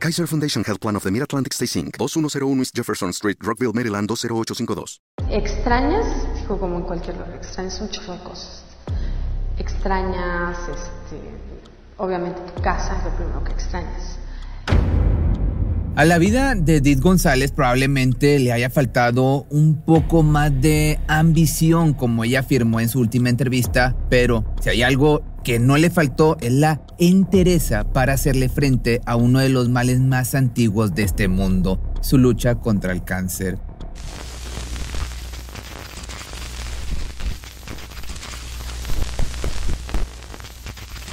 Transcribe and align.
Kaiser 0.00 0.26
Foundation 0.26 0.64
Health 0.64 0.80
Plan 0.80 0.96
of 0.96 1.02
the 1.02 1.10
Mid-Atlantic 1.10 1.52
Stay 1.52 1.66
Inc. 1.66 1.98
2101 1.98 2.60
East 2.60 2.74
Jefferson 2.74 3.10
Street, 3.10 3.36
Rockville, 3.42 3.74
Maryland 3.74 4.08
20852. 4.08 5.02
¿Extrañas? 5.28 6.06
Dijo 6.40 6.58
como 6.58 6.76
en 6.76 6.82
cualquier 6.84 7.16
lugar, 7.16 7.34
extrañas 7.34 7.78
un 7.82 7.90
chorro 7.90 8.14
de 8.14 8.20
cosas. 8.20 8.64
Extrañas, 9.58 10.56
este, 10.70 11.20
obviamente 11.98 12.40
tu 12.56 12.62
casa 12.62 12.96
es 12.96 13.04
lo 13.04 13.14
primero 13.14 13.44
que 13.44 13.52
extrañas. 13.52 14.16
A 15.96 16.06
la 16.06 16.16
vida 16.16 16.54
de 16.54 16.76
Edith 16.76 17.00
González 17.00 17.52
probablemente 17.52 18.38
le 18.38 18.52
haya 18.52 18.70
faltado 18.70 19.44
un 19.50 19.82
poco 19.84 20.22
más 20.22 20.50
de 20.62 20.98
ambición, 21.08 21.92
como 21.92 22.24
ella 22.24 22.40
afirmó 22.40 22.80
en 22.80 22.88
su 22.88 23.00
última 23.00 23.28
entrevista, 23.28 23.94
pero 24.08 24.46
si 24.62 24.70
hay 24.70 24.82
algo 24.82 25.20
que 25.44 25.58
no 25.58 25.76
le 25.76 25.90
faltó 25.90 26.36
la 26.40 26.82
entereza 26.98 27.84
para 27.84 28.14
hacerle 28.14 28.48
frente 28.48 29.00
a 29.06 29.16
uno 29.16 29.38
de 29.38 29.48
los 29.48 29.68
males 29.68 30.00
más 30.00 30.34
antiguos 30.34 30.94
de 30.94 31.04
este 31.04 31.28
mundo, 31.28 31.80
su 32.00 32.18
lucha 32.18 32.56
contra 32.56 32.92
el 32.92 33.04
cáncer. 33.04 33.58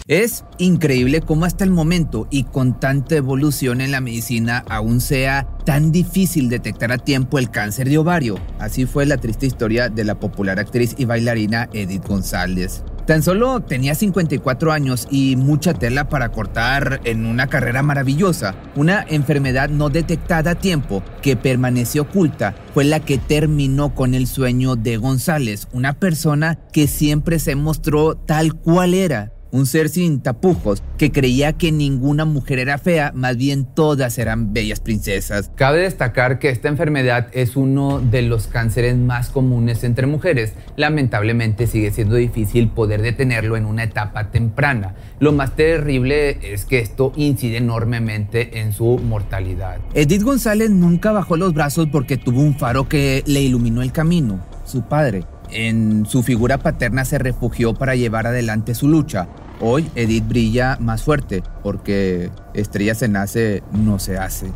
Es 0.08 0.46
increíble 0.58 1.20
cómo 1.20 1.44
hasta 1.44 1.66
el 1.66 1.72
momento 1.72 2.28
y 2.32 2.46
con 2.46 2.80
tanta 2.80 3.18
evolución 3.18 3.82
en 3.82 3.92
la 3.92 4.00
medicina 4.00 4.64
aún 4.70 5.02
sea 5.02 5.46
tan 5.66 5.92
difícil 5.92 6.48
detectar 6.48 6.94
a 6.94 6.98
tiempo 6.98 7.40
el 7.40 7.50
cáncer 7.50 7.90
de 7.90 7.98
ovario. 7.98 8.40
Así 8.58 8.86
fue 8.86 9.06
la 9.06 9.18
triste 9.18 9.48
historia 9.48 9.90
de 9.90 10.06
la 10.06 10.18
popular 10.18 10.60
actriz 10.60 10.96
y 10.98 11.04
bailarina 11.04 11.68
Edith 11.74 12.08
González. 12.08 12.86
Tan 13.08 13.24
solo 13.24 13.62
tenía 13.62 13.96
54 13.96 14.74
años 14.74 15.08
y 15.10 15.38
mucha 15.38 15.74
tela 15.74 16.10
para 16.10 16.34
cortar 16.34 17.00
en 17.06 17.26
una 17.26 17.48
carrera 17.48 17.82
maravillosa. 17.82 18.54
Una 18.76 19.06
enfermedad 19.08 19.70
no 19.70 19.90
detectada 19.90 20.52
a 20.52 20.56
tiempo 20.56 21.02
que 21.22 21.38
permaneció 21.38 22.02
oculta 22.02 22.54
fue 22.74 22.84
la 22.84 23.00
que 23.00 23.18
terminó 23.18 23.96
con 23.96 24.14
el 24.14 24.28
sueño 24.28 24.76
de 24.76 24.98
González, 24.98 25.70
una 25.72 25.94
persona 25.94 26.60
que 26.74 26.88
siempre 26.88 27.40
se 27.40 27.56
mostró 27.56 28.18
tal 28.18 28.56
cual 28.56 28.94
era, 28.94 29.32
un 29.52 29.66
ser 29.66 29.90
sin 29.90 30.22
tapujos 30.22 30.84
que 30.98 31.12
creía 31.12 31.54
que 31.54 31.72
ninguna 31.72 32.26
mujer 32.26 32.60
era 32.60 32.78
fea, 32.78 33.12
más 33.14 33.38
bien 33.38 33.66
todas 33.66 34.18
eran 34.18 34.54
bellas 34.54 34.80
princesas. 34.80 35.52
Cabe 35.56 35.82
destacar 35.82 36.40
que 36.40 36.50
esta 36.50 36.68
enfermedad 36.68 37.28
es 37.34 37.56
uno 37.56 38.00
de 38.00 38.24
los 38.24 38.48
cánceres 38.48 38.98
más 38.98 39.30
comunes 39.30 39.84
entre 39.84 40.08
mujeres. 40.08 40.54
Lamentablemente 40.76 41.68
sigue 41.68 41.92
siendo 41.92 42.16
difícil 42.16 42.70
poder 42.70 43.02
detenerlo 43.02 43.58
en 43.58 43.66
una 43.66 43.84
etapa 43.84 44.32
temprana. 44.32 44.96
Lo 45.20 45.32
más 45.32 45.56
terrible 45.56 46.40
es 46.54 46.66
que 46.66 46.80
esto 46.80 47.14
incide 47.16 47.58
enormemente 47.58 48.60
en 48.60 48.74
su 48.74 48.98
mortalidad. 49.00 49.78
Edith 49.94 50.24
González 50.24 50.70
nunca 50.70 51.12
bajó 51.12 51.38
los 51.38 51.54
brazos 51.54 51.88
porque 51.92 52.18
tuvo 52.18 52.42
un 52.42 52.58
faro 52.58 52.88
que 52.88 53.24
le 53.26 53.42
iluminó 53.42 53.82
el 53.82 53.92
camino, 53.92 54.40
su 54.66 54.84
padre. 54.84 55.26
En 55.50 56.06
su 56.06 56.24
figura 56.24 56.58
paterna 56.58 57.06
se 57.06 57.18
refugió 57.18 57.74
para 57.74 57.96
llevar 57.96 58.28
adelante 58.28 58.76
su 58.76 58.88
lucha. 58.88 59.28
Hoy 59.60 59.90
Edith 59.96 60.28
brilla 60.28 60.78
más 60.80 61.04
fuerte 61.04 61.44
porque 61.64 62.30
estrella 62.54 62.96
se 62.96 63.08
nace, 63.08 63.64
no 63.72 64.00
se 64.00 64.18
hace. 64.18 64.52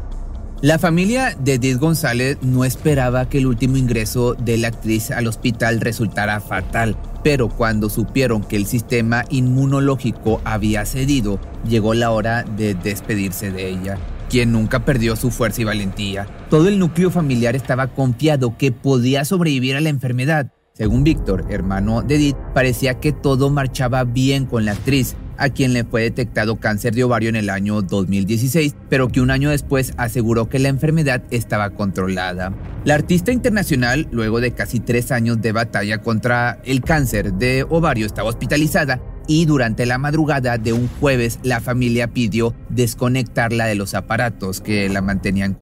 La 0.62 0.78
familia 0.78 1.36
de 1.40 1.56
Edith 1.56 1.80
González 1.80 2.38
no 2.44 2.66
esperaba 2.66 3.28
que 3.28 3.40
el 3.40 3.48
último 3.48 3.78
ingreso 3.78 4.36
de 4.36 4.58
la 4.58 4.68
actriz 4.68 5.10
al 5.10 5.26
hospital 5.26 5.82
resultara 5.82 6.40
fatal, 6.40 6.96
pero 7.24 7.50
cuando 7.50 7.90
supieron 7.90 8.44
que 8.44 8.58
el 8.58 8.68
sistema 8.68 9.26
inmunológico 9.30 10.40
había 10.46 10.86
cedido, 10.86 11.40
llegó 11.68 11.96
la 11.96 12.12
hora 12.12 12.44
de 12.44 12.76
despedirse 12.76 13.52
de 13.52 13.70
ella 13.70 13.98
quien 14.32 14.54
nunca 14.54 14.86
perdió 14.86 15.18
su 15.18 15.30
fuerza 15.30 15.60
y 15.60 15.66
valentía. 15.66 16.26
Todo 16.50 16.70
el 16.70 16.80
núcleo 16.80 17.12
familiar 17.12 17.54
estaba 17.58 17.88
confiado 17.88 18.56
que 18.58 18.72
podía 18.72 19.26
sobrevivir 19.26 19.76
a 19.76 19.82
la 19.82 19.90
enfermedad, 19.90 20.54
según 20.82 21.04
Víctor, 21.04 21.46
hermano 21.52 22.02
de 22.02 22.16
Edith, 22.16 22.38
parecía 22.56 23.00
que 23.00 23.12
todo 23.12 23.52
marchaba 23.52 24.04
bien 24.04 24.48
con 24.48 24.66
la 24.66 24.72
actriz, 24.72 25.16
a 25.38 25.50
quien 25.50 25.74
le 25.74 25.84
fue 25.84 26.02
detectado 26.02 26.60
cáncer 26.60 26.96
de 26.96 27.04
ovario 27.04 27.30
en 27.30 27.36
el 27.36 27.52
año 27.52 27.84
2016, 27.84 28.76
pero 28.90 29.08
que 29.08 29.22
un 29.22 29.30
año 29.30 29.52
después 29.52 29.94
aseguró 29.98 30.50
que 30.50 30.58
la 30.58 30.70
enfermedad 30.70 31.22
estaba 31.30 31.70
controlada. 31.70 32.56
La 32.84 32.96
artista 32.96 33.32
internacional, 33.32 34.08
luego 34.10 34.42
de 34.42 34.54
casi 34.54 34.80
tres 34.80 35.12
años 35.12 35.40
de 35.40 35.52
batalla 35.52 36.00
contra 36.00 36.60
el 36.66 36.82
cáncer 36.82 37.34
de 37.34 37.64
ovario, 37.70 38.08
estaba 38.08 38.30
hospitalizada 38.30 39.00
y 39.28 39.46
durante 39.46 39.86
la 39.86 40.00
madrugada 40.00 40.58
de 40.58 40.74
un 40.74 40.90
jueves 41.00 41.38
la 41.44 41.62
familia 41.62 42.08
pidió 42.08 42.56
desconectarla 42.70 43.68
de 43.68 43.76
los 43.76 43.94
aparatos 43.94 44.62
que 44.62 44.90
la 44.90 45.04
mantenían 45.04 45.60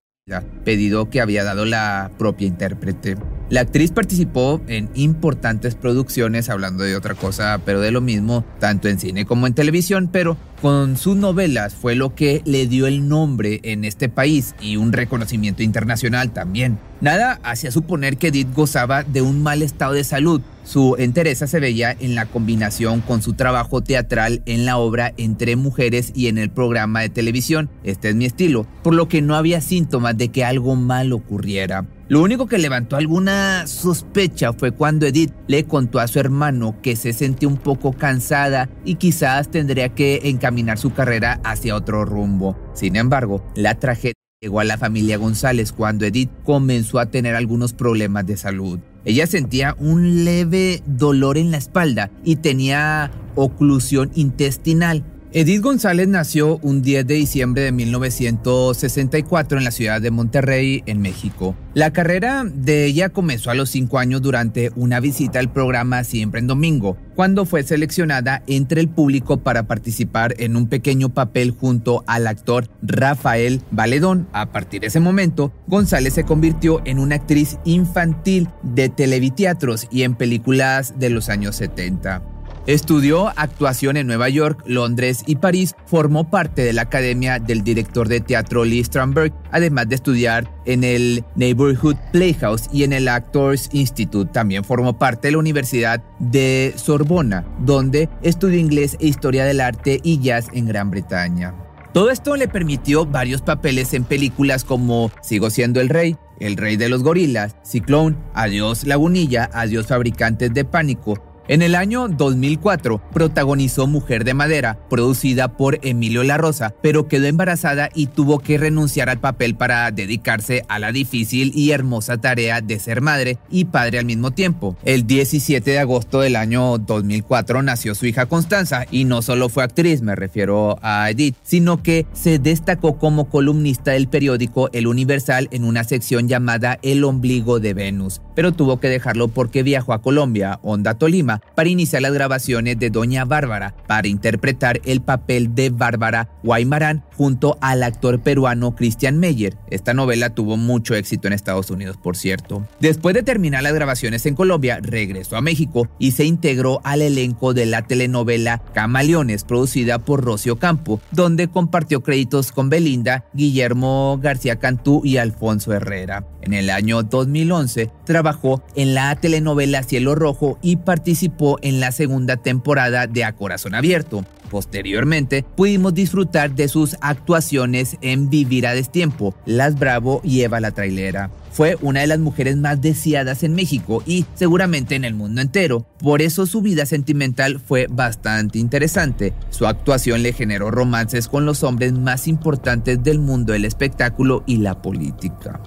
pedido 0.63 1.09
que 1.09 1.19
había 1.19 1.44
dado 1.44 1.66
la 1.66 2.09
propia 2.18 2.47
intérprete. 2.47 3.18
La 3.50 3.62
actriz 3.62 3.92
participó 3.92 4.62
en 4.68 4.90
importantes 4.94 5.74
producciones, 5.74 6.50
hablando 6.50 6.84
de 6.84 6.96
otra 6.96 7.16
cosa, 7.16 7.60
pero 7.66 7.82
de 7.82 7.90
lo 7.90 8.00
mismo, 8.00 8.46
tanto 8.60 8.90
en 8.90 9.00
cine 9.00 9.26
como 9.26 9.48
en 9.48 9.56
televisión, 9.56 10.08
pero 10.12 10.38
con 10.62 10.97
sus 10.97 11.16
novelas 11.16 11.74
fue 11.74 11.96
lo 11.96 12.16
que 12.16 12.42
le 12.46 12.68
dio 12.68 12.88
el 12.88 13.08
nombre 13.08 13.59
en 13.64 13.86
este 13.86 14.09
país 14.09 14.56
y 14.62 14.75
un 14.75 14.92
reconocimiento 14.92 15.64
internacional 15.64 16.31
también. 16.31 16.80
Nada 17.02 17.40
hacía 17.44 17.72
suponer 17.72 18.18
que 18.18 18.28
Edith 18.28 18.53
gozaba 18.53 19.03
de 19.03 19.22
un 19.22 19.42
mal 19.42 19.62
estado 19.62 19.94
de 19.94 20.03
salud. 20.03 20.42
Su 20.66 20.96
entereza 21.00 21.47
se 21.47 21.59
veía 21.59 21.96
en 21.97 22.14
la 22.14 22.25
combinación 22.25 23.02
con 23.02 23.22
su 23.22 23.34
trabajo 23.34 23.81
teatral 23.81 24.42
en 24.46 24.66
la 24.66 24.78
obra 24.78 25.14
Entre 25.18 25.56
Mujeres 25.56 26.12
y 26.14 26.28
en 26.28 26.38
el 26.38 26.52
programa 26.52 27.00
de 27.00 27.09
televisión 27.09 27.70
Este 27.84 28.09
es 28.09 28.16
mi 28.16 28.26
estilo, 28.26 28.68
por 28.84 28.94
lo 28.94 29.08
que 29.08 29.22
no 29.22 29.36
había 29.36 29.62
síntomas 29.62 30.18
de 30.18 30.30
que 30.30 30.44
algo 30.44 30.76
mal 30.76 31.14
ocurriera. 31.14 31.86
Lo 32.09 32.24
único 32.24 32.47
que 32.47 32.58
levantó 32.58 32.96
alguna 32.96 33.68
sospecha 33.68 34.52
fue 34.52 34.72
cuando 34.72 35.06
Edith 35.06 35.31
le 35.46 35.66
contó 35.66 36.00
a 36.00 36.08
su 36.08 36.20
hermano 36.20 36.76
que 36.81 36.96
se 36.96 37.14
sentía 37.14 37.47
un 37.47 37.58
poco 37.58 37.94
cansada 37.94 38.68
y 38.84 38.96
quizás 38.96 39.52
tendría 39.52 39.90
que 39.90 40.22
encaminar 40.50 40.80
su 40.80 40.94
carrera 40.94 41.40
hacia 41.44 41.76
otro 41.76 42.06
rumbo. 42.06 42.58
Sin 42.74 42.96
embargo, 42.96 43.44
la 43.56 43.76
tragedia 43.76 44.14
llegó 44.42 44.60
a 44.60 44.64
la 44.64 44.80
familia 44.80 45.18
González 45.18 45.72
cuando 45.72 46.06
Edith 46.06 46.32
comenzó 46.44 46.98
a 46.98 47.06
tener 47.06 47.36
algunos 47.36 47.74
problemas 47.74 48.26
de 48.26 48.36
salud. 48.36 48.80
Ella 49.06 49.28
sentía 49.28 49.76
un 49.80 50.26
leve 50.26 50.82
dolor 50.88 51.38
en 51.38 51.52
la 51.52 51.58
espalda 51.58 52.09
y 52.24 52.38
tenía 52.38 53.12
oclusión 53.36 54.09
intestinal, 54.16 55.04
Edith 55.31 55.62
González 55.62 56.07
nació 56.07 56.57
un 56.63 56.81
10 56.81 57.06
de 57.06 57.13
diciembre 57.13 57.62
de 57.62 57.72
1964 57.72 59.59
en 59.59 59.63
la 59.63 59.69
ciudad 59.69 60.01
de 60.01 60.09
Monterrey, 60.09 60.81
en 60.88 61.01
México. 61.01 61.56
La 61.75 61.94
carrera 61.94 62.44
de 62.51 62.85
ella 62.85 63.09
comenzó 63.09 63.51
a 63.51 63.53
los 63.53 63.69
5 63.69 64.00
años 64.00 64.23
durante 64.23 64.72
una 64.75 65.00
visita 65.00 65.38
al 65.38 65.53
programa 65.53 66.03
Siempre 66.03 66.40
en 66.40 66.47
Domingo, 66.47 66.97
cuando 67.13 67.45
fue 67.45 67.62
seleccionada 67.62 68.41
entre 68.47 68.81
el 68.81 68.90
público 68.90 69.38
para 69.41 69.67
participar 69.67 70.34
en 70.40 70.56
un 70.56 70.67
pequeño 70.67 71.09
papel 71.09 71.51
junto 71.51 72.03
al 72.07 72.25
actor 72.25 72.67
Rafael 72.81 73.61
Valedón. 73.69 74.28
A 74.34 74.51
partir 74.51 74.81
de 74.81 74.88
ese 74.88 75.00
momento, 75.00 75.53
González 75.67 76.16
se 76.16 76.23
convirtió 76.23 76.81
en 76.85 76.97
una 76.97 77.17
actriz 77.17 77.59
infantil 77.66 78.50
de 78.63 78.90
televiteatros 78.90 79.87
y 79.91 80.02
en 80.02 80.16
películas 80.16 80.97
de 80.97 81.11
los 81.11 81.29
años 81.29 81.55
70. 81.58 82.39
Estudió 82.67 83.29
actuación 83.29 83.97
en 83.97 84.08
Nueva 84.08 84.29
York, 84.29 84.61
Londres 84.66 85.23
y 85.26 85.38
París. 85.38 85.76
Formó 85.85 86.29
parte 86.29 86.61
de 86.61 86.73
la 86.73 86.84
academia 86.84 87.40
del 87.40 87.64
director 87.64 88.08
de 88.08 88.22
teatro 88.22 88.66
Lee 88.66 88.84
Strandberg, 88.84 89.34
además 89.52 89.90
de 89.90 89.96
estudiar 89.96 90.52
en 90.66 90.84
el 90.84 91.23
Neighborhood 91.35 91.96
Playhouse 92.11 92.70
y 92.72 92.84
en 92.84 92.94
el 92.94 93.08
Actors 93.08 93.70
Institute. 93.72 94.32
También 94.32 94.64
formó 94.64 94.97
parte 94.97 95.28
de 95.28 95.32
la 95.32 95.40
Universidad 95.40 96.03
de 96.20 96.73
Sorbona, 96.76 97.46
donde 97.59 98.09
estudió 98.22 98.59
inglés 98.59 98.97
e 99.00 99.08
historia 99.08 99.46
del 99.46 99.61
arte 99.61 100.00
y 100.03 100.20
jazz 100.20 100.47
en 100.53 100.67
Gran 100.67 100.91
Bretaña. 100.91 101.56
Todo 101.94 102.11
esto 102.11 102.35
le 102.35 102.47
permitió 102.47 103.08
varios 103.08 103.41
papeles 103.41 103.96
en 103.96 104.03
películas 104.03 104.64
como 104.64 105.11
Sigo 105.22 105.50
siendo 105.50 105.82
el 105.82 105.90
rey, 105.90 106.17
El 106.40 106.56
rey 106.56 106.78
de 106.78 106.88
los 106.88 107.02
gorilas, 107.02 107.56
Ciclón, 107.64 108.16
Adiós 108.35 108.85
Lagunilla, 108.85 109.50
Adiós 109.53 109.88
fabricantes 109.88 110.53
de 110.53 110.66
pánico, 110.66 111.16
En 111.49 111.63
el 111.63 111.73
año 111.73 112.07
2004 112.07 113.01
protagonizó 113.11 113.87
Mujer 113.87 114.23
de 114.23 114.35
Madera, 114.35 114.78
producida 114.87 115.47
por 115.47 115.79
Emilio 115.81 116.23
La 116.23 116.37
Rosa, 116.37 116.75
pero 116.84 117.07
quedó 117.07 117.25
embarazada 117.25 117.90
y 117.96 118.05
tuvo 118.05 118.37
que 118.37 118.59
renunciar 118.59 119.09
al 119.09 119.19
papel 119.19 119.55
para 119.55 119.90
dedicarse 119.90 120.63
a 120.69 120.78
la 120.78 120.91
difícil 120.91 121.51
y 121.55 121.72
hermosa 121.72 122.19
tarea 122.19 122.61
de 122.61 122.78
ser 122.78 123.01
madre 123.01 123.40
y 123.49 123.66
padre 123.66 123.97
al 123.97 124.05
mismo 124.05 124.29
tiempo. 124.29 124.78
El 124.85 125.07
17 125.07 125.72
de 125.72 125.79
agosto 125.79 126.19
del 126.19 126.35
año 126.35 126.78
2004 126.78 127.63
nació 127.63 127.96
su 127.96 128.05
hija 128.05 128.28
Constanza 128.28 128.85
y 128.91 129.05
no 129.05 129.23
solo 129.23 129.49
fue 129.49 129.63
actriz, 129.63 130.03
me 130.03 130.16
refiero 130.16 130.78
a 130.84 131.09
Edith, 131.09 131.35
sino 131.41 131.81
que 131.81 132.05
se 132.13 132.37
destacó 132.37 132.99
como 132.99 133.28
columnista 133.28 133.93
del 133.93 134.07
periódico 134.07 134.69
El 134.72 134.85
Universal 134.85 135.47
en 135.49 135.63
una 135.63 135.84
sección 135.84 136.28
llamada 136.28 136.78
El 136.84 137.03
ombligo 137.03 137.59
de 137.59 137.73
Venus, 137.73 138.22
pero 138.35 138.51
tuvo 138.51 138.79
que 138.79 138.87
dejarlo 138.87 139.29
porque 139.29 139.63
viajó 139.63 139.93
a 139.93 140.03
Colombia, 140.03 140.59
Onda 140.61 140.93
Tolima, 140.93 141.39
para 141.56 141.70
iniciar 141.70 142.02
las 142.02 142.14
grabaciones 142.14 142.80
de 142.80 142.90
Doña 142.90 143.26
Bárbara 143.26 143.76
para 143.88 144.08
interpretar 144.08 144.82
el 144.86 145.02
papel 145.02 145.56
de 145.56 145.70
Bárbara 145.70 146.30
Guaymarán 146.44 147.03
junto 147.16 147.58
al 147.62 147.84
actor 147.84 148.22
peruano 148.22 148.76
Christian 148.76 149.18
Meyer. 149.20 149.58
Esta 149.70 149.94
novela 149.94 150.30
tuvo 150.30 150.58
mucho 150.58 150.96
éxito 150.96 151.28
en 151.28 151.34
Estados 151.34 151.70
Unidos, 151.70 151.97
por 151.97 152.16
cierto. 152.16 152.68
Después 152.80 153.14
de 153.16 153.24
terminar 153.24 153.64
las 153.64 153.74
grabaciones 153.74 154.26
en 154.26 154.36
Colombia, 154.36 154.80
regresó 154.82 155.36
a 155.36 155.41
México 155.41 155.90
y 156.00 156.12
se 156.12 156.26
integró 156.26 156.82
al 156.84 157.02
elenco 157.02 157.53
de 157.53 157.66
la 157.66 157.82
telenovela 157.84 158.62
Camaleones, 158.74 159.44
producida 159.44 160.00
por 160.00 160.24
Rocio 160.24 160.58
Campo, 160.58 161.02
donde 161.12 161.47
compartió 161.47 162.02
créditos 162.02 162.52
con 162.52 162.70
Belinda, 162.70 163.26
Guillermo 163.34 164.20
García 164.22 164.58
Cantú 164.58 165.02
y 165.03 165.18
Alfonso 165.18 165.74
Herrera. 165.74 166.26
En 166.49 166.55
el 166.55 166.72
año 166.72 167.03
2011 167.03 167.91
trabajó 168.05 168.63
en 168.75 168.96
la 168.96 169.16
telenovela 169.16 169.84
Cielo 169.84 170.16
Rojo 170.16 170.57
y 170.63 170.78
participó 170.78 171.59
en 171.61 171.79
la 171.79 171.91
segunda 171.91 172.37
temporada 172.37 173.05
de 173.05 173.23
A 173.23 173.34
Corazón 173.34 173.75
Abierto. 173.75 174.25
Posteriormente, 174.49 175.46
pudimos 175.55 175.93
disfrutar 175.93 176.55
de 176.55 176.67
sus 176.67 176.97
actuaciones 177.01 177.97
en 178.01 178.31
Vivir 178.31 178.66
a 178.66 178.73
Destiempo, 178.73 179.35
Las 179.46 179.78
Bravo 179.78 180.22
y 180.23 180.41
Eva 180.41 180.59
la 180.59 180.72
Trailera. 180.72 181.29
Fue 181.51 181.78
una 181.81 181.99
de 181.99 182.07
las 182.07 182.17
mujeres 182.17 182.57
más 182.57 182.81
deseadas 182.81 183.43
en 183.43 183.53
México 183.53 184.01
y 184.07 184.25
seguramente 184.34 184.96
en 184.96 185.05
el 185.05 185.13
mundo 185.13 185.41
entero. 185.41 185.85
Por 185.99 186.23
eso 186.23 186.47
su 186.47 186.63
vida 186.63 186.87
sentimental 186.87 187.59
fue 187.59 187.85
bastante 187.91 188.57
interesante. 188.57 189.35
Su 189.51 189.67
actuación 189.67 190.23
le 190.23 190.34
generó 190.34 190.72
romances 190.72 191.28
con 191.28 191.46
los 191.46 191.61
hombres 191.61 191.93
más 191.93 192.28
importantes 192.28 193.03
del 193.03 193.19
mundo 193.19 193.53
del 193.53 193.66
espectáculo 193.66 194.43
y 194.47 194.57
la 194.57 194.81
política. 194.81 195.61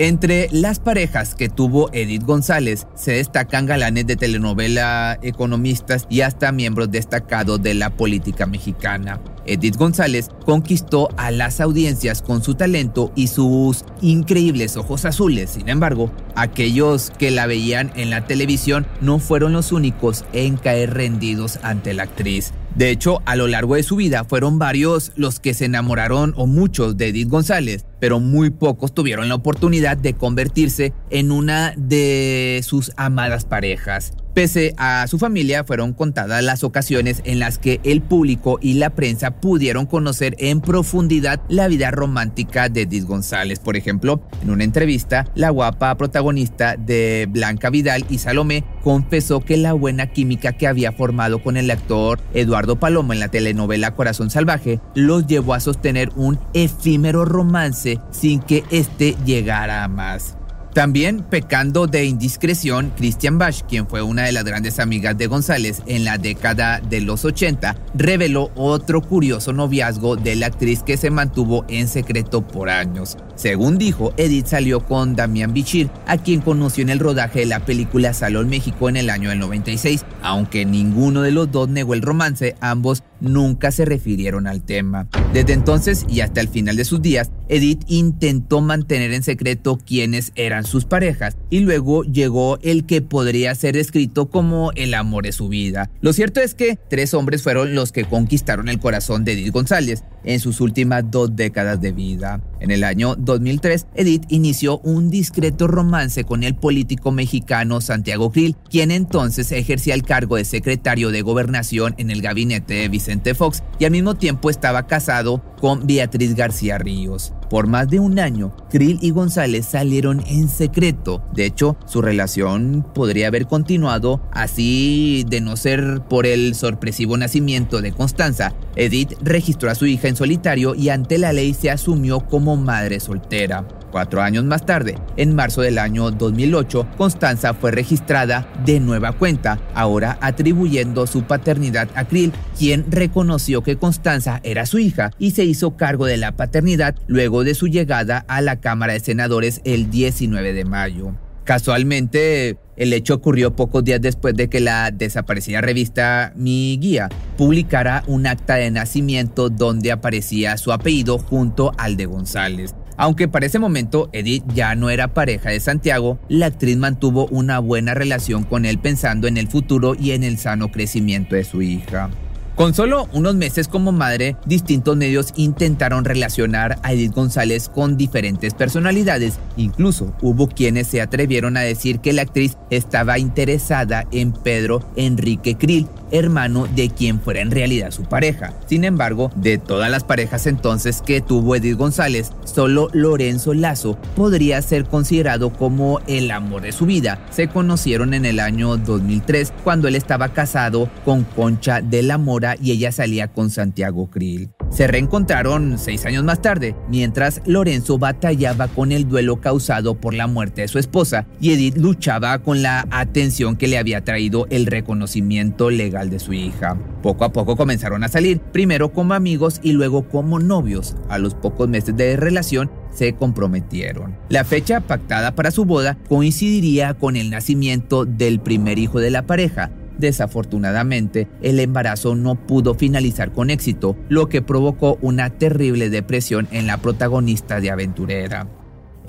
Entre 0.00 0.48
las 0.52 0.78
parejas 0.78 1.34
que 1.34 1.48
tuvo 1.48 1.90
Edith 1.92 2.22
González 2.22 2.86
se 2.94 3.14
destacan 3.14 3.66
galanes 3.66 4.06
de 4.06 4.14
telenovela, 4.14 5.18
economistas 5.22 6.06
y 6.08 6.20
hasta 6.20 6.52
miembros 6.52 6.92
destacados 6.92 7.60
de 7.60 7.74
la 7.74 7.90
política 7.90 8.46
mexicana. 8.46 9.20
Edith 9.44 9.76
González 9.76 10.28
conquistó 10.44 11.08
a 11.16 11.32
las 11.32 11.60
audiencias 11.60 12.22
con 12.22 12.44
su 12.44 12.54
talento 12.54 13.10
y 13.16 13.26
sus 13.26 13.84
increíbles 14.00 14.76
ojos 14.76 15.04
azules. 15.04 15.50
Sin 15.50 15.68
embargo, 15.68 16.12
aquellos 16.36 17.10
que 17.18 17.32
la 17.32 17.46
veían 17.46 17.90
en 17.96 18.10
la 18.10 18.24
televisión 18.24 18.86
no 19.00 19.18
fueron 19.18 19.52
los 19.52 19.72
únicos 19.72 20.24
en 20.32 20.58
caer 20.58 20.94
rendidos 20.94 21.58
ante 21.64 21.92
la 21.92 22.04
actriz. 22.04 22.52
De 22.76 22.90
hecho, 22.90 23.20
a 23.24 23.34
lo 23.34 23.48
largo 23.48 23.74
de 23.74 23.82
su 23.82 23.96
vida 23.96 24.22
fueron 24.22 24.60
varios 24.60 25.10
los 25.16 25.40
que 25.40 25.54
se 25.54 25.64
enamoraron 25.64 26.34
o 26.36 26.46
muchos 26.46 26.96
de 26.96 27.08
Edith 27.08 27.28
González, 27.28 27.84
pero 28.00 28.20
muy 28.20 28.50
pocos 28.50 28.94
tuvieron 28.94 29.28
la 29.28 29.34
oportunidad 29.34 29.96
de 29.96 30.14
convertirse 30.14 30.92
en 31.10 31.32
una 31.32 31.74
de 31.76 32.60
sus 32.64 32.92
amadas 32.96 33.44
parejas. 33.44 34.12
Pese 34.38 34.72
a 34.76 35.04
su 35.08 35.18
familia, 35.18 35.64
fueron 35.64 35.92
contadas 35.94 36.44
las 36.44 36.62
ocasiones 36.62 37.22
en 37.24 37.40
las 37.40 37.58
que 37.58 37.80
el 37.82 38.02
público 38.02 38.60
y 38.62 38.74
la 38.74 38.90
prensa 38.90 39.32
pudieron 39.40 39.86
conocer 39.86 40.36
en 40.38 40.60
profundidad 40.60 41.40
la 41.48 41.66
vida 41.66 41.90
romántica 41.90 42.68
de 42.68 42.82
Edith 42.82 43.04
González. 43.04 43.58
Por 43.58 43.76
ejemplo, 43.76 44.22
en 44.40 44.50
una 44.50 44.62
entrevista, 44.62 45.26
la 45.34 45.50
guapa 45.50 45.96
protagonista 45.96 46.76
de 46.76 47.26
Blanca 47.28 47.68
Vidal 47.70 48.04
y 48.08 48.18
Salomé 48.18 48.62
confesó 48.84 49.40
que 49.40 49.56
la 49.56 49.72
buena 49.72 50.12
química 50.12 50.52
que 50.52 50.68
había 50.68 50.92
formado 50.92 51.42
con 51.42 51.56
el 51.56 51.68
actor 51.70 52.20
Eduardo 52.32 52.78
Palomo 52.78 53.12
en 53.12 53.18
la 53.18 53.28
telenovela 53.28 53.96
Corazón 53.96 54.30
Salvaje 54.30 54.78
los 54.94 55.26
llevó 55.26 55.54
a 55.54 55.60
sostener 55.60 56.10
un 56.14 56.38
efímero 56.54 57.24
romance 57.24 57.87
sin 58.10 58.40
que 58.40 58.64
éste 58.70 59.16
llegara 59.24 59.84
a 59.84 59.88
más. 59.88 60.38
También 60.78 61.24
pecando 61.28 61.88
de 61.88 62.04
indiscreción, 62.04 62.92
Christian 62.96 63.36
Bach, 63.36 63.62
quien 63.68 63.88
fue 63.88 64.00
una 64.02 64.22
de 64.22 64.30
las 64.32 64.44
grandes 64.44 64.78
amigas 64.78 65.18
de 65.18 65.26
González 65.26 65.82
en 65.86 66.04
la 66.04 66.18
década 66.18 66.80
de 66.80 67.00
los 67.00 67.24
80, 67.24 67.74
reveló 67.94 68.52
otro 68.54 69.02
curioso 69.02 69.52
noviazgo 69.52 70.14
de 70.14 70.36
la 70.36 70.46
actriz 70.46 70.84
que 70.84 70.96
se 70.96 71.10
mantuvo 71.10 71.64
en 71.66 71.88
secreto 71.88 72.46
por 72.46 72.68
años. 72.68 73.16
Según 73.34 73.76
dijo, 73.76 74.12
Edith 74.18 74.46
salió 74.46 74.84
con 74.84 75.16
Damián 75.16 75.52
Bichir, 75.52 75.90
a 76.06 76.16
quien 76.16 76.40
conoció 76.40 76.82
en 76.82 76.90
el 76.90 77.00
rodaje 77.00 77.40
de 77.40 77.46
la 77.46 77.64
película 77.64 78.12
Salón 78.12 78.48
México 78.48 78.88
en 78.88 78.98
el 78.98 79.10
año 79.10 79.30
del 79.30 79.40
96. 79.40 80.04
Aunque 80.22 80.64
ninguno 80.64 81.22
de 81.22 81.32
los 81.32 81.50
dos 81.50 81.68
negó 81.68 81.94
el 81.94 82.02
romance, 82.02 82.54
ambos 82.60 83.02
nunca 83.20 83.72
se 83.72 83.84
refirieron 83.84 84.46
al 84.46 84.62
tema. 84.62 85.08
Desde 85.32 85.54
entonces 85.54 86.06
y 86.08 86.20
hasta 86.20 86.40
el 86.40 86.48
final 86.48 86.76
de 86.76 86.84
sus 86.84 87.02
días, 87.02 87.30
Edith 87.48 87.82
intentó 87.88 88.60
mantener 88.60 89.12
en 89.12 89.22
secreto 89.22 89.78
quiénes 89.84 90.32
eran 90.34 90.64
sus 90.64 90.84
parejas 90.84 91.36
y 91.50 91.60
luego 91.60 92.04
llegó 92.04 92.58
el 92.62 92.84
que 92.84 93.02
podría 93.02 93.54
ser 93.54 93.74
descrito 93.74 94.28
como 94.28 94.70
el 94.74 94.94
amor 94.94 95.24
de 95.24 95.32
su 95.32 95.48
vida. 95.48 95.90
Lo 96.00 96.12
cierto 96.12 96.40
es 96.40 96.54
que 96.54 96.78
tres 96.88 97.14
hombres 97.14 97.42
fueron 97.42 97.74
los 97.74 97.92
que 97.92 98.04
conquistaron 98.04 98.68
el 98.68 98.78
corazón 98.78 99.24
de 99.24 99.32
Edith 99.32 99.52
González 99.52 100.04
en 100.24 100.40
sus 100.40 100.60
últimas 100.60 101.10
dos 101.10 101.34
décadas 101.36 101.80
de 101.80 101.92
vida. 101.92 102.42
En 102.60 102.70
el 102.70 102.84
año 102.84 103.14
2003, 103.16 103.86
Edith 103.94 104.24
inició 104.28 104.78
un 104.80 105.10
discreto 105.10 105.68
romance 105.68 106.24
con 106.24 106.42
el 106.42 106.54
político 106.54 107.12
mexicano 107.12 107.80
Santiago 107.80 108.30
Krill, 108.30 108.56
quien 108.68 108.90
entonces 108.90 109.52
ejercía 109.52 109.94
el 109.94 110.02
cargo 110.02 110.36
de 110.36 110.44
secretario 110.44 111.10
de 111.10 111.22
gobernación 111.22 111.94
en 111.98 112.10
el 112.10 112.20
gabinete 112.20 112.74
de 112.74 112.88
Vicente 112.88 113.34
Fox 113.34 113.62
y 113.78 113.84
al 113.84 113.92
mismo 113.92 114.16
tiempo 114.16 114.50
estaba 114.50 114.86
casado 114.86 115.42
con 115.60 115.86
Beatriz 115.86 116.34
García 116.34 116.78
Ríos. 116.78 117.32
Por 117.50 117.66
más 117.66 117.88
de 117.88 117.98
un 117.98 118.18
año, 118.18 118.54
Krill 118.70 118.98
y 119.00 119.10
González 119.10 119.66
salieron 119.66 120.22
en 120.26 120.48
secreto. 120.48 121.22
De 121.32 121.46
hecho, 121.46 121.76
su 121.86 122.02
relación 122.02 122.84
podría 122.94 123.28
haber 123.28 123.46
continuado 123.46 124.20
así 124.32 125.24
de 125.28 125.40
no 125.40 125.56
ser 125.56 126.02
por 126.08 126.26
el 126.26 126.54
sorpresivo 126.54 127.16
nacimiento 127.16 127.80
de 127.80 127.92
Constanza. 127.92 128.52
Edith 128.76 129.14
registró 129.22 129.70
a 129.70 129.74
su 129.74 129.86
hija 129.86 130.08
en 130.08 130.16
solitario 130.16 130.74
y 130.74 130.90
ante 130.90 131.18
la 131.18 131.32
ley 131.32 131.54
se 131.54 131.70
asumió 131.70 132.20
como 132.20 132.56
madre 132.56 133.00
soltera. 133.00 133.66
Cuatro 133.90 134.20
años 134.20 134.44
más 134.44 134.66
tarde, 134.66 134.96
en 135.16 135.34
marzo 135.34 135.62
del 135.62 135.78
año 135.78 136.10
2008, 136.10 136.88
Constanza 136.96 137.54
fue 137.54 137.70
registrada 137.70 138.52
de 138.64 138.80
nueva 138.80 139.12
cuenta, 139.12 139.58
ahora 139.74 140.18
atribuyendo 140.20 141.06
su 141.06 141.22
paternidad 141.22 141.88
a 141.94 142.04
Krill, 142.04 142.32
quien 142.58 142.84
reconoció 142.90 143.62
que 143.62 143.76
Constanza 143.76 144.40
era 144.42 144.66
su 144.66 144.78
hija 144.78 145.10
y 145.18 145.30
se 145.30 145.44
hizo 145.44 145.76
cargo 145.76 146.04
de 146.06 146.18
la 146.18 146.32
paternidad 146.32 146.96
luego 147.06 147.44
de 147.44 147.54
su 147.54 147.66
llegada 147.66 148.24
a 148.28 148.42
la 148.42 148.60
Cámara 148.60 148.92
de 148.92 149.00
Senadores 149.00 149.62
el 149.64 149.90
19 149.90 150.52
de 150.52 150.64
mayo. 150.64 151.14
Casualmente, 151.48 152.58
el 152.76 152.92
hecho 152.92 153.14
ocurrió 153.14 153.56
pocos 153.56 153.82
días 153.82 154.02
después 154.02 154.34
de 154.34 154.50
que 154.50 154.60
la 154.60 154.90
desaparecida 154.90 155.62
revista 155.62 156.34
Mi 156.36 156.76
Guía 156.78 157.08
publicara 157.38 158.04
un 158.06 158.26
acta 158.26 158.56
de 158.56 158.70
nacimiento 158.70 159.48
donde 159.48 159.90
aparecía 159.90 160.58
su 160.58 160.72
apellido 160.72 161.18
junto 161.18 161.72
al 161.78 161.96
de 161.96 162.04
González. 162.04 162.74
Aunque 162.98 163.28
para 163.28 163.46
ese 163.46 163.60
momento 163.60 164.10
Edith 164.12 164.42
ya 164.52 164.74
no 164.74 164.90
era 164.90 165.14
pareja 165.14 165.50
de 165.50 165.60
Santiago, 165.60 166.18
la 166.28 166.46
actriz 166.46 166.76
mantuvo 166.76 167.26
una 167.28 167.60
buena 167.60 167.94
relación 167.94 168.42
con 168.42 168.64
él 168.64 168.78
pensando 168.80 169.28
en 169.28 169.36
el 169.36 169.46
futuro 169.46 169.94
y 169.94 170.10
en 170.10 170.24
el 170.24 170.36
sano 170.36 170.72
crecimiento 170.72 171.36
de 171.36 171.44
su 171.44 171.62
hija. 171.62 172.10
Con 172.58 172.74
solo 172.74 173.08
unos 173.12 173.36
meses 173.36 173.68
como 173.68 173.92
madre, 173.92 174.34
distintos 174.44 174.96
medios 174.96 175.32
intentaron 175.36 176.04
relacionar 176.04 176.80
a 176.82 176.92
Edith 176.92 177.12
González 177.12 177.68
con 177.68 177.96
diferentes 177.96 178.52
personalidades. 178.52 179.38
Incluso 179.56 180.12
hubo 180.20 180.48
quienes 180.48 180.88
se 180.88 181.00
atrevieron 181.00 181.56
a 181.56 181.60
decir 181.60 182.00
que 182.00 182.12
la 182.12 182.22
actriz 182.22 182.56
estaba 182.70 183.20
interesada 183.20 184.08
en 184.10 184.32
Pedro 184.32 184.82
Enrique 184.96 185.56
Krill, 185.56 185.86
hermano 186.10 186.66
de 186.74 186.90
quien 186.90 187.20
fuera 187.20 187.40
en 187.40 187.50
realidad 187.50 187.90
su 187.90 188.02
pareja. 188.04 188.54
Sin 188.66 188.84
embargo, 188.84 189.30
de 189.36 189.58
todas 189.58 189.90
las 189.90 190.04
parejas 190.04 190.46
entonces 190.46 191.02
que 191.02 191.20
tuvo 191.20 191.56
Edith 191.56 191.76
González, 191.76 192.32
solo 192.44 192.88
Lorenzo 192.92 193.54
Lazo 193.54 193.98
podría 194.16 194.60
ser 194.62 194.84
considerado 194.84 195.52
como 195.52 196.00
el 196.06 196.30
amor 196.30 196.62
de 196.62 196.72
su 196.72 196.86
vida. 196.86 197.24
Se 197.30 197.48
conocieron 197.48 198.14
en 198.14 198.24
el 198.24 198.40
año 198.40 198.76
2003 198.76 199.52
cuando 199.64 199.88
él 199.88 199.94
estaba 199.96 200.30
casado 200.30 200.90
con 201.04 201.24
Concha 201.24 201.80
de 201.80 202.02
la 202.02 202.18
Mora 202.18 202.56
y 202.60 202.72
ella 202.72 202.92
salía 202.92 203.28
con 203.28 203.50
Santiago 203.50 204.10
Krill. 204.10 204.50
Se 204.70 204.86
reencontraron 204.86 205.78
seis 205.78 206.04
años 206.06 206.24
más 206.24 206.40
tarde, 206.40 206.76
mientras 206.88 207.42
Lorenzo 207.46 207.98
batallaba 207.98 208.68
con 208.68 208.92
el 208.92 209.08
duelo 209.08 209.40
causado 209.40 209.94
por 209.94 210.14
la 210.14 210.26
muerte 210.26 210.60
de 210.60 210.68
su 210.68 210.78
esposa 210.78 211.26
y 211.40 211.52
Edith 211.52 211.76
luchaba 211.76 212.38
con 212.40 212.62
la 212.62 212.86
atención 212.90 213.56
que 213.56 213.66
le 213.66 213.78
había 213.78 214.04
traído 214.04 214.46
el 214.50 214.66
reconocimiento 214.66 215.70
legal 215.70 216.10
de 216.10 216.18
su 216.18 216.32
hija. 216.32 216.76
Poco 217.02 217.24
a 217.24 217.32
poco 217.32 217.56
comenzaron 217.56 218.04
a 218.04 218.08
salir, 218.08 218.40
primero 218.40 218.92
como 218.92 219.14
amigos 219.14 219.60
y 219.62 219.72
luego 219.72 220.08
como 220.08 220.38
novios. 220.38 220.96
A 221.08 221.18
los 221.18 221.34
pocos 221.34 221.68
meses 221.68 221.96
de 221.96 222.16
relación 222.16 222.70
se 222.92 223.14
comprometieron. 223.14 224.16
La 224.28 224.44
fecha 224.44 224.80
pactada 224.80 225.34
para 225.34 225.50
su 225.50 225.64
boda 225.64 225.96
coincidiría 226.08 226.94
con 226.94 227.16
el 227.16 227.30
nacimiento 227.30 228.04
del 228.04 228.40
primer 228.40 228.78
hijo 228.78 229.00
de 229.00 229.10
la 229.10 229.26
pareja, 229.26 229.70
Desafortunadamente, 229.98 231.28
el 231.42 231.60
embarazo 231.60 232.14
no 232.14 232.34
pudo 232.34 232.74
finalizar 232.74 233.32
con 233.32 233.50
éxito, 233.50 233.96
lo 234.08 234.28
que 234.28 234.42
provocó 234.42 234.98
una 235.02 235.30
terrible 235.30 235.90
depresión 235.90 236.48
en 236.50 236.66
la 236.66 236.78
protagonista 236.78 237.60
de 237.60 237.70
Aventurera. 237.70 238.46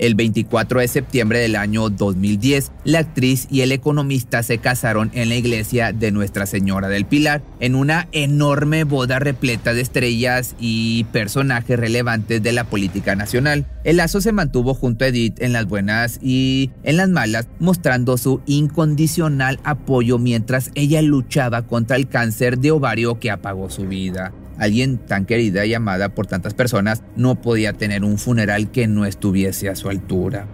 El 0.00 0.14
24 0.14 0.80
de 0.80 0.88
septiembre 0.88 1.40
del 1.40 1.56
año 1.56 1.90
2010, 1.90 2.72
la 2.84 3.00
actriz 3.00 3.46
y 3.50 3.60
el 3.60 3.70
economista 3.70 4.42
se 4.42 4.56
casaron 4.56 5.10
en 5.12 5.28
la 5.28 5.34
iglesia 5.34 5.92
de 5.92 6.10
Nuestra 6.10 6.46
Señora 6.46 6.88
del 6.88 7.04
Pilar, 7.04 7.42
en 7.60 7.74
una 7.74 8.08
enorme 8.12 8.84
boda 8.84 9.18
repleta 9.18 9.74
de 9.74 9.82
estrellas 9.82 10.56
y 10.58 11.04
personajes 11.12 11.78
relevantes 11.78 12.42
de 12.42 12.52
la 12.52 12.64
política 12.64 13.14
nacional. 13.14 13.66
El 13.84 13.98
lazo 13.98 14.22
se 14.22 14.32
mantuvo 14.32 14.72
junto 14.72 15.04
a 15.04 15.08
Edith 15.08 15.38
en 15.42 15.52
las 15.52 15.66
buenas 15.66 16.18
y 16.22 16.70
en 16.82 16.96
las 16.96 17.10
malas, 17.10 17.48
mostrando 17.58 18.16
su 18.16 18.40
incondicional 18.46 19.60
apoyo 19.64 20.18
mientras 20.18 20.70
ella 20.76 21.02
luchaba 21.02 21.66
contra 21.66 21.96
el 21.96 22.08
cáncer 22.08 22.58
de 22.58 22.70
ovario 22.70 23.20
que 23.20 23.30
apagó 23.30 23.68
su 23.68 23.86
vida. 23.86 24.32
Alguien 24.60 24.98
tan 24.98 25.24
querida 25.24 25.64
y 25.64 25.72
amada 25.72 26.10
por 26.10 26.26
tantas 26.26 26.52
personas 26.52 27.02
no 27.16 27.40
podía 27.40 27.72
tener 27.72 28.04
un 28.04 28.18
funeral 28.18 28.70
que 28.70 28.86
no 28.86 29.06
estuviese 29.06 29.70
a 29.70 29.74
su 29.74 29.88
altura. 29.88 30.46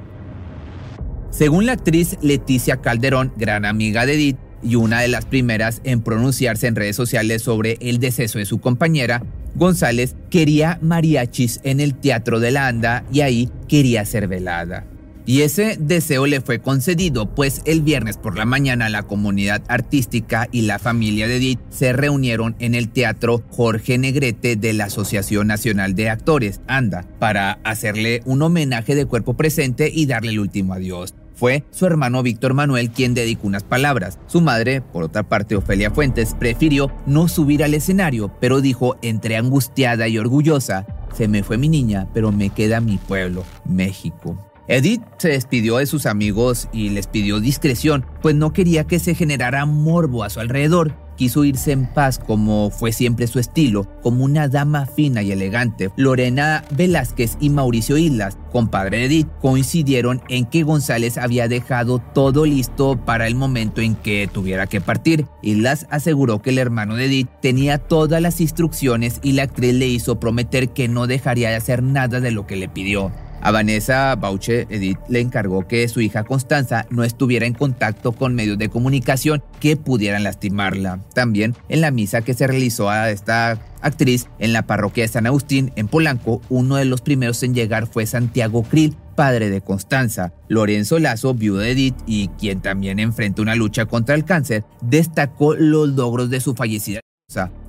Según 1.30 1.66
la 1.66 1.72
actriz 1.72 2.16
Leticia 2.22 2.78
Calderón, 2.78 3.32
gran 3.36 3.64
amiga 3.64 4.06
de 4.06 4.14
Edith, 4.14 4.38
y 4.62 4.76
una 4.76 5.00
de 5.00 5.08
las 5.08 5.26
primeras 5.26 5.80
en 5.84 6.00
pronunciarse 6.00 6.66
en 6.66 6.76
redes 6.76 6.96
sociales 6.96 7.42
sobre 7.42 7.78
el 7.80 7.98
deceso 7.98 8.38
de 8.38 8.46
su 8.46 8.58
compañera, 8.58 9.22
González 9.54 10.14
quería 10.30 10.78
mariachis 10.80 11.60
en 11.62 11.80
el 11.80 11.94
Teatro 11.94 12.40
de 12.40 12.52
la 12.52 12.68
Anda 12.68 13.04
y 13.12 13.20
ahí 13.20 13.50
quería 13.68 14.04
ser 14.04 14.28
velada. 14.28 14.84
Y 15.28 15.42
ese 15.42 15.76
deseo 15.80 16.26
le 16.26 16.40
fue 16.40 16.61
concedido, 16.61 17.35
pues 17.35 17.61
el 17.64 17.83
viernes 17.83 18.16
por 18.16 18.38
la 18.38 18.45
mañana 18.45 18.88
la 18.88 19.02
comunidad 19.02 19.61
artística 19.66 20.49
y 20.52 20.62
la 20.62 20.78
familia 20.78 21.26
de 21.26 21.38
Edith 21.38 21.59
se 21.68 21.92
reunieron 21.92 22.54
en 22.61 22.76
el 22.76 22.88
Teatro 22.88 23.42
Jorge 23.50 23.99
Negrete 23.99 24.54
de 24.54 24.73
la 24.73 24.85
Asociación 24.85 25.49
Nacional 25.49 25.97
de 25.97 26.11
Actores, 26.11 26.61
ANDA, 26.68 27.04
para 27.18 27.59
hacerle 27.64 28.23
un 28.25 28.40
homenaje 28.40 28.95
de 28.95 29.06
cuerpo 29.06 29.35
presente 29.35 29.90
y 29.92 30.06
darle 30.06 30.30
el 30.30 30.38
último 30.38 30.75
adiós. 30.75 31.12
Fue 31.35 31.64
su 31.73 31.87
hermano 31.87 32.23
Víctor 32.23 32.54
Manuel 32.54 32.90
quien 32.90 33.12
dedicó 33.12 33.49
unas 33.49 33.64
palabras. 33.64 34.21
Su 34.28 34.40
madre, 34.40 34.80
por 34.80 35.02
otra 35.02 35.25
parte 35.25 35.56
Ofelia 35.56 35.90
Fuentes, 35.90 36.37
prefirió 36.38 36.92
no 37.04 37.26
subir 37.26 37.64
al 37.64 37.75
escenario, 37.75 38.33
pero 38.40 38.61
dijo 38.61 38.97
entre 39.02 39.37
angustiada 39.37 40.06
y 40.06 40.18
orgullosa, 40.18 40.87
se 41.16 41.26
me 41.26 41.42
fue 41.42 41.59
mi 41.59 41.68
niña, 41.68 42.09
pero 42.14 42.30
me 42.30 42.50
queda 42.50 42.80
mi 42.80 42.97
pueblo, 42.97 43.45
México. 43.64 44.38
Edith 44.68 45.02
se 45.18 45.28
despidió 45.28 45.76
de 45.76 45.87
sus 45.87 46.06
amigos 46.06 46.68
y 46.73 46.90
les 46.90 47.06
pidió 47.06 47.38
discreción, 47.38 48.04
pues 48.20 48.35
no 48.35 48.52
quería 48.52 48.85
que 48.85 48.99
se 48.99 49.14
generara 49.14 49.64
morbo 49.64 50.25
a 50.25 50.30
su 50.30 50.40
alrededor. 50.40 50.94
Quiso 51.16 51.44
irse 51.44 51.73
en 51.73 51.87
paz 51.87 52.18
como 52.18 52.70
fue 52.70 52.92
siempre 52.92 53.26
su 53.26 53.38
estilo, 53.38 53.88
como 54.02 54.25
una 54.25 54.49
dama 54.49 54.85
fina 54.85 55.23
y 55.23 55.32
elegante. 55.32 55.90
Lorena 55.96 56.62
Velázquez 56.73 57.38
y 57.40 57.49
Mauricio 57.49 57.96
Islas, 57.96 58.37
compadre 58.52 58.99
de 58.99 59.04
Edith, 59.06 59.28
coincidieron 59.40 60.20
en 60.28 60.44
que 60.44 60.62
González 60.62 61.16
había 61.16 61.49
dejado 61.49 62.00
todo 62.00 62.44
listo 62.44 63.02
para 63.02 63.26
el 63.28 63.35
momento 63.35 63.80
en 63.80 63.94
que 63.94 64.28
tuviera 64.30 64.66
que 64.66 64.82
partir. 64.82 65.26
Islas 65.42 65.87
aseguró 65.90 66.42
que 66.42 66.50
el 66.50 66.58
hermano 66.58 66.96
de 66.96 67.06
Edith 67.06 67.28
tenía 67.40 67.78
todas 67.78 68.20
las 68.20 68.42
instrucciones 68.42 69.20
y 69.23 69.32
la 69.32 69.44
actriz 69.44 69.73
le 69.73 69.87
hizo 69.87 70.20
prometer 70.20 70.70
que 70.70 70.88
no 70.88 71.06
dejaría 71.06 71.49
de 71.49 71.56
hacer 71.56 71.82
nada 71.82 72.20
de 72.20 72.32
lo 72.32 72.46
que 72.46 72.56
le 72.56 72.68
pidió. 72.68 73.11
A 73.40 73.50
Vanessa 73.50 74.14
Bauche, 74.16 74.66
Edith 74.71 74.99
le 75.09 75.21
encargó 75.21 75.66
que 75.66 75.87
su 75.88 76.00
hija 76.00 76.25
Constanza 76.25 76.87
no 76.90 77.05
estuviera 77.05 77.47
en 77.47 77.55
contacto 77.55 78.12
con 78.12 78.35
medios 78.35 78.59
de 78.59 78.69
comunicación 78.69 79.43
que 79.61 79.76
pudieran 79.76 80.25
lastimarla. 80.25 81.00
También 81.14 81.55
en 81.69 81.81
la 81.81 81.90
misa 81.90 82.23
que 82.23 82.35
se 82.35 82.47
realizó 82.47 82.90
a 82.90 83.11
esta 83.11 83.59
actriz 83.81 84.26
en 84.38 84.52
la 84.52 84.66
parroquia 84.66 85.05
de 85.05 85.09
San 85.09 85.26
Agustín, 85.26 85.73
en 85.76 85.88
Polanco, 85.88 86.40
uno 86.49 86.76
de 86.76 86.87
los 86.87 87.02
primeros 87.02 87.43
en 87.43 87.55
llegar 87.55 87.87
fue 87.87 88.07
Santiago 88.07 88.62
Krill, 88.64 88.97
padre 89.14 89.50
de 89.50 89.61
Constanza. 89.61 90.33
Lorenzo 90.49 90.99
Lazo, 90.99 91.35
viudo 91.35 91.59
de 91.59 91.71
Edith 91.71 91.97
y 92.07 92.28
quien 92.38 92.61
también 92.61 92.99
enfrenta 92.99 93.43
una 93.43 93.55
lucha 93.55 93.87
contra 93.87 94.14
el 94.14 94.25
cáncer, 94.25 94.64
destacó 94.83 95.55
los 95.55 95.90
logros 95.90 96.31
de 96.31 96.40
su 96.40 96.55
fallecida 96.55 97.00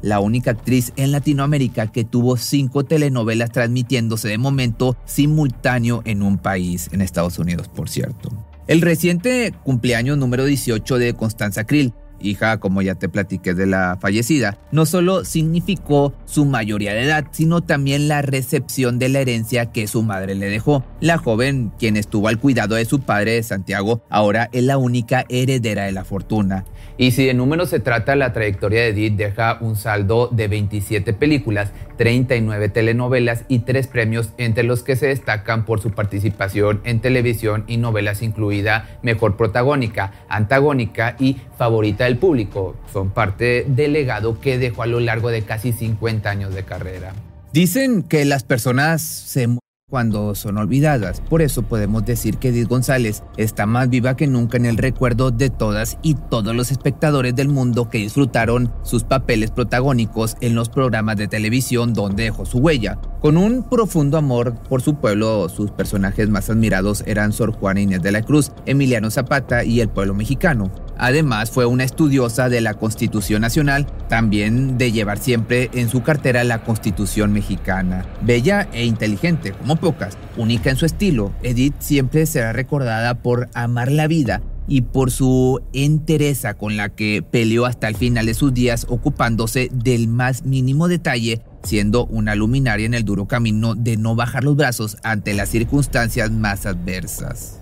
la 0.02 0.20
única 0.20 0.52
actriz 0.52 0.94
en 0.98 1.12
Latinoamérica 1.12 1.88
que 1.88 2.04
tuvo 2.04 2.38
cinco 2.38 2.86
telenovelas 2.86 3.52
transmitiéndose 3.52 4.28
de 4.28 4.38
momento 4.38 4.96
simultáneo 5.06 6.04
en 6.06 6.22
un 6.22 6.38
país, 6.38 6.90
en 6.92 7.02
Estados 7.02 7.40
Unidos, 7.40 7.68
por 7.68 7.90
cierto. 7.90 8.30
El 8.68 8.82
reciente 8.82 9.54
cumpleaños 9.64 10.18
número 10.18 10.46
18 10.46 10.98
de 11.00 11.14
Constanza 11.14 11.66
Krill 11.66 11.94
hija, 12.20 12.60
como 12.60 12.82
ya 12.82 12.96
te 12.96 13.10
platiqué 13.10 13.54
de 13.54 13.66
la 13.66 13.98
fallecida, 14.00 14.58
no 14.72 14.86
solo 14.86 15.26
significó 15.26 16.14
su 16.26 16.46
mayoría 16.46 16.94
de 16.94 17.04
edad, 17.04 17.26
sino 17.32 17.62
también 17.62 18.08
la 18.08 18.22
recepción 18.22 19.00
de 19.00 19.10
la 19.10 19.20
herencia 19.20 19.72
que 19.72 19.88
su 19.88 20.04
madre 20.04 20.36
le 20.36 20.50
dejó. 20.50 20.84
La 21.00 21.18
joven, 21.18 21.72
quien 21.80 21.98
estuvo 21.98 22.28
al 22.28 22.40
cuidado 22.40 22.76
de 22.76 22.86
su 22.86 23.00
padre, 23.02 23.42
Santiago, 23.44 24.04
ahora 24.10 24.50
es 24.52 24.64
la 24.64 24.78
única 24.78 25.26
heredera 25.30 25.86
de 25.86 25.92
la 25.92 26.04
fortuna. 26.04 26.66
Y 27.00 27.12
si 27.12 27.26
de 27.26 27.36
números 27.36 27.70
se 27.70 27.80
trata, 27.80 28.16
la 28.16 28.34
trayectoria 28.34 28.82
de 28.82 28.88
Edith 28.90 29.18
deja 29.18 29.60
un 29.62 29.76
saldo 29.76 30.30
de 30.32 30.48
27 30.48 31.14
películas, 31.14 31.72
39 31.98 32.70
telenovelas 32.70 33.46
y 33.48 33.60
3 33.60 33.86
premios, 33.88 34.34
entre 34.40 34.64
los 34.64 34.82
que 34.82 34.96
se 34.96 35.08
destacan 35.08 35.66
por 35.66 35.80
su 35.80 35.92
participación 35.92 36.82
en 36.86 37.00
televisión 37.00 37.66
y 37.68 37.78
novelas 37.78 38.24
incluida 38.24 39.00
Mejor 39.04 39.38
Protagónica, 39.38 40.12
Antagónica 40.28 41.16
y 41.20 41.38
Favorita 41.58 42.07
Público. 42.16 42.78
Son 42.94 43.10
parte 43.10 43.66
del 43.68 43.92
legado 43.92 44.40
que 44.40 44.58
dejó 44.58 44.84
a 44.84 44.88
lo 44.88 45.02
largo 45.02 45.28
de 45.28 45.42
casi 45.42 45.74
50 45.74 46.30
años 46.30 46.54
de 46.56 46.64
carrera. 46.64 47.12
Dicen 47.52 48.04
que 48.04 48.24
las 48.24 48.46
personas 48.46 49.02
se 49.02 49.50
cuando 49.90 50.36
son 50.36 50.58
olvidadas. 50.58 51.22
Por 51.22 51.42
eso 51.42 51.62
podemos 51.62 52.06
decir 52.06 52.40
que 52.40 52.50
Edith 52.50 52.68
González 52.68 53.24
está 53.38 53.66
más 53.66 53.90
viva 53.90 54.18
que 54.18 54.28
nunca 54.28 54.58
en 54.58 54.66
el 54.66 54.76
recuerdo 54.76 55.32
de 55.32 55.50
todas 55.50 55.98
y 56.02 56.16
todos 56.16 56.54
los 56.54 56.72
espectadores 56.72 57.34
del 57.38 57.48
mundo 57.48 57.90
que 57.90 58.00
disfrutaron 58.00 58.74
sus 58.84 59.06
papeles 59.06 59.50
protagónicos 59.50 60.36
en 60.42 60.56
los 60.56 60.68
programas 60.68 61.16
de 61.16 61.30
televisión 61.30 61.94
donde 61.94 62.24
dejó 62.24 62.46
su 62.46 62.58
huella. 62.58 63.00
Con 63.22 63.38
un 63.38 63.64
profundo 63.64 64.18
amor 64.18 64.56
por 64.68 64.82
su 64.82 64.96
pueblo, 64.96 65.48
sus 65.48 65.72
personajes 65.72 66.28
más 66.28 66.50
admirados 66.50 67.06
eran 67.08 67.32
Sor 67.32 67.54
Juana 67.54 67.80
Inés 67.80 68.02
de 68.02 68.12
la 68.12 68.24
Cruz, 68.24 68.52
Emiliano 68.66 69.10
Zapata 69.10 69.64
y 69.64 69.80
el 69.80 69.88
pueblo 69.88 70.14
mexicano. 70.14 70.70
Además, 70.98 71.52
fue 71.52 71.66
una 71.66 71.84
estudiosa 71.84 72.50
de 72.50 72.62
la 72.62 72.74
Constitución 72.74 73.42
Nacional, 73.42 73.88
también 74.10 74.78
de 74.78 74.92
llevar 74.92 75.20
siempre 75.20 75.70
en 75.74 75.90
su 75.90 76.04
cartera 76.04 76.44
la 76.44 76.64
Constitución 76.64 77.34
mexicana. 77.34 78.06
Bella 78.22 78.68
e 78.74 78.86
inteligente, 78.86 79.52
como 79.52 79.76
pocas, 79.76 80.18
única 80.38 80.70
en 80.70 80.78
su 80.78 80.86
estilo, 80.86 81.34
Edith 81.44 81.76
siempre 81.80 82.26
será 82.26 82.54
recordada 82.54 83.16
por 83.16 83.50
amar 83.54 83.92
la 83.92 84.08
vida 84.08 84.42
y 84.68 84.82
por 84.82 85.12
su 85.12 85.62
entereza 85.74 86.56
con 86.56 86.76
la 86.76 86.90
que 86.90 87.24
peleó 87.24 87.66
hasta 87.66 87.88
el 87.88 87.96
final 87.96 88.26
de 88.26 88.34
sus 88.34 88.54
días 88.54 88.86
ocupándose 88.90 89.70
del 89.74 90.08
más 90.08 90.44
mínimo 90.44 90.88
detalle, 90.88 91.42
siendo 91.64 92.06
una 92.08 92.36
luminaria 92.36 92.86
en 92.86 92.94
el 92.94 93.06
duro 93.06 93.28
camino 93.28 93.76
de 93.76 93.98
no 93.98 94.16
bajar 94.16 94.44
los 94.44 94.56
brazos 94.56 94.98
ante 95.04 95.34
las 95.34 95.50
circunstancias 95.50 96.32
más 96.32 96.66
adversas. 96.66 97.62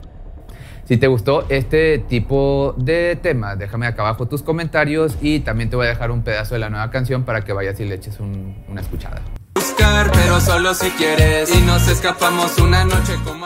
Si 0.86 0.98
te 0.98 1.08
gustó 1.08 1.46
este 1.50 1.98
tipo 1.98 2.76
de 2.78 3.18
temas, 3.20 3.58
déjame 3.58 3.88
acá 3.88 4.04
abajo 4.04 4.28
tus 4.28 4.44
comentarios 4.44 5.18
y 5.20 5.40
también 5.40 5.72
te 5.72 5.76
voy 5.76 5.88
a 5.88 5.90
dejar 5.90 6.12
un 6.12 6.22
pedazo 6.22 6.54
de 6.54 6.60
la 6.60 6.70
nueva 6.70 6.92
canción 6.92 7.24
para 7.24 7.42
que 7.42 7.54
vayas 7.54 7.80
y 7.80 7.86
le 7.86 7.96
eches 7.96 8.20
una 8.20 8.82
escuchada. 8.82 9.22
Buscar, 9.56 10.12
pero 10.12 10.40
solo 10.40 10.76
si 10.76 10.92
quieres 10.92 11.56
y 11.56 11.62
nos 11.62 11.88
escapamos 11.88 12.60
una 12.60 12.86
noche 12.86 13.14
como. 13.24 13.46